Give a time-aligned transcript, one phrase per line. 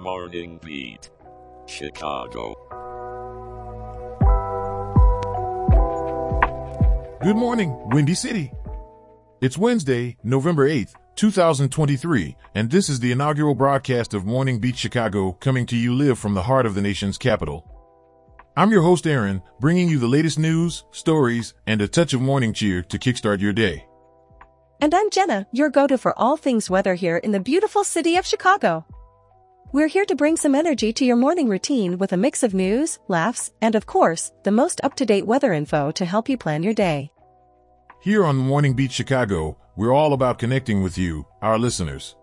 [0.00, 1.10] Morning Beat.
[1.66, 2.54] Chicago.
[7.22, 8.50] Good morning, Windy City.
[9.42, 15.32] It's Wednesday, November 8th, 2023, and this is the inaugural broadcast of Morning Beat Chicago
[15.32, 17.70] coming to you live from the heart of the nation's capital.
[18.56, 22.54] I'm your host, Aaron, bringing you the latest news, stories, and a touch of morning
[22.54, 23.84] cheer to kickstart your day.
[24.80, 28.24] And I'm Jenna, your go-to for all things weather here in the beautiful city of
[28.24, 28.86] Chicago.
[29.72, 32.98] We're here to bring some energy to your morning routine with a mix of news,
[33.06, 37.12] laughs, and of course, the most up-to-date weather info to help you plan your day.
[38.00, 42.16] Here on Morning Beat Chicago, we're all about connecting with you, our listeners.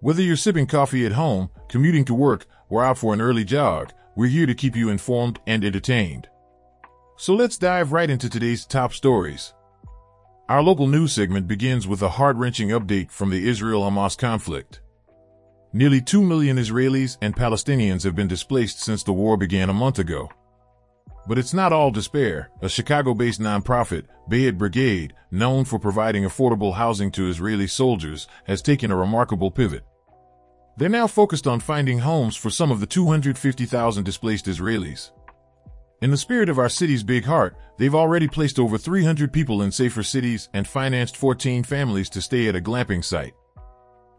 [0.00, 3.92] Whether you're sipping coffee at home, commuting to work, or out for an early jog,
[4.16, 6.28] we're here to keep you informed and entertained.
[7.18, 9.52] So let's dive right into today's top stories.
[10.48, 14.80] Our local news segment begins with a heart-wrenching update from the Israel-Hamas conflict.
[15.76, 19.98] Nearly 2 million Israelis and Palestinians have been displaced since the war began a month
[19.98, 20.30] ago.
[21.26, 22.48] But it's not all despair.
[22.62, 28.92] A Chicago-based nonprofit, Bayit Brigade, known for providing affordable housing to Israeli soldiers, has taken
[28.92, 29.84] a remarkable pivot.
[30.76, 35.10] They're now focused on finding homes for some of the 250,000 displaced Israelis.
[36.02, 39.72] In the spirit of our city's big heart, they've already placed over 300 people in
[39.72, 43.34] safer cities and financed 14 families to stay at a glamping site.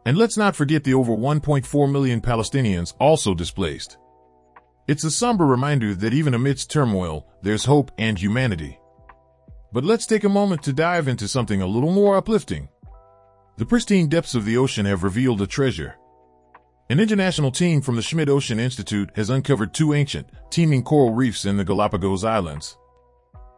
[0.05, 3.97] And let's not forget the over 1.4 million Palestinians also displaced.
[4.87, 8.79] It's a somber reminder that even amidst turmoil, there's hope and humanity.
[9.73, 12.69] But let's take a moment to dive into something a little more uplifting.
[13.57, 15.95] The pristine depths of the ocean have revealed a treasure.
[16.87, 21.45] An international team from the Schmidt Ocean Institute has uncovered two ancient, teeming coral reefs
[21.45, 22.77] in the Galapagos Islands.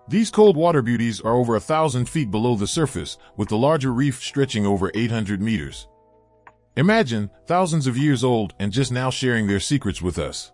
[0.08, 3.92] These cold water beauties are over a thousand feet below the surface, with the larger
[3.92, 5.90] reef stretching over 800 meters.
[6.78, 10.52] Imagine, thousands of years old and just now sharing their secrets with us.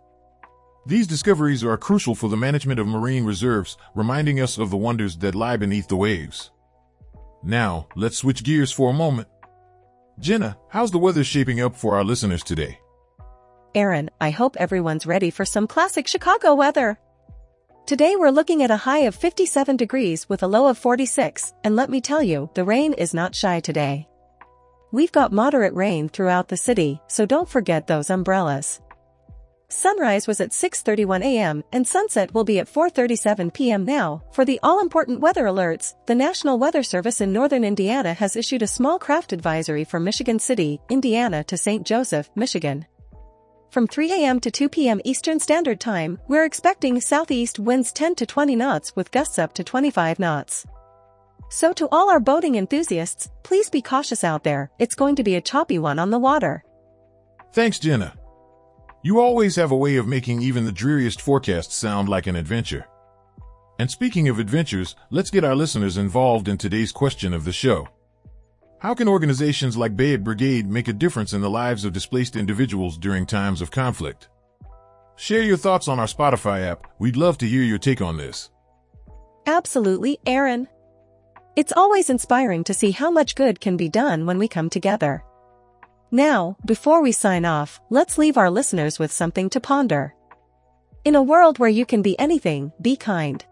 [0.85, 5.17] These discoveries are crucial for the management of marine reserves, reminding us of the wonders
[5.17, 6.51] that lie beneath the waves.
[7.43, 9.27] Now, let's switch gears for a moment
[10.17, 12.79] Jenna, how's the weather shaping up for our listeners today?
[13.75, 16.97] Aaron, I hope everyone's ready for some classic Chicago weather.
[17.85, 21.75] Today we're looking at a high of 57 degrees with a low of 46, and
[21.75, 24.07] let me tell you, the rain is not shy today.
[24.93, 28.79] We've got moderate rain throughout the city, so don't forget those umbrellas.
[29.67, 31.63] Sunrise was at 6.31 a.m.
[31.71, 33.85] and sunset will be at 4.37 p.m.
[33.85, 34.21] now.
[34.33, 38.67] For the all-important weather alerts, the National Weather Service in northern Indiana has issued a
[38.67, 41.83] small craft advisory for Michigan City, Indiana to St.
[41.87, 42.85] Joseph, Michigan.
[43.71, 44.39] From 3 a.m.
[44.41, 45.01] to 2 p.m.
[45.03, 49.63] Eastern Standard Time, we're expecting southeast winds 10 to 20 knots with gusts up to
[49.63, 50.67] 25 knots.
[51.53, 55.35] So to all our boating enthusiasts, please be cautious out there, it's going to be
[55.35, 56.63] a choppy one on the water.
[57.53, 58.15] Thanks, Jenna.
[59.03, 62.87] You always have a way of making even the dreariest forecasts sound like an adventure.
[63.77, 67.87] And speaking of adventures, let's get our listeners involved in today's question of the show.
[68.79, 72.97] How can organizations like Bayit Brigade make a difference in the lives of displaced individuals
[72.97, 74.27] during times of conflict?
[75.17, 76.87] Share your thoughts on our Spotify app.
[76.97, 78.49] We'd love to hear your take on this.
[79.45, 80.67] Absolutely, Aaron.
[81.55, 85.23] It's always inspiring to see how much good can be done when we come together.
[86.09, 90.15] Now, before we sign off, let's leave our listeners with something to ponder.
[91.05, 93.45] In a world where you can be anything, be kind.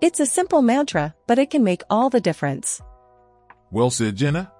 [0.00, 2.80] It's a simple mantra, but it can make all the difference.
[3.70, 4.50] Well said, Jenna.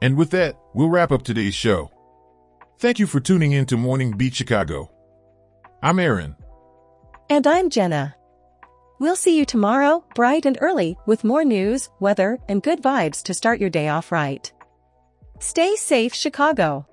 [0.00, 1.90] And with that, we'll wrap up today's show.
[2.78, 4.90] Thank you for tuning in to Morning Beat Chicago.
[5.82, 6.36] I'm Aaron.
[7.28, 8.16] And I'm Jenna.
[9.00, 13.34] We'll see you tomorrow, bright and early, with more news, weather, and good vibes to
[13.34, 14.52] start your day off right.
[15.40, 16.86] Stay safe, Chicago.